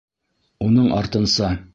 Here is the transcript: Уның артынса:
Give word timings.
Уның 0.67 0.89
артынса: 1.01 1.51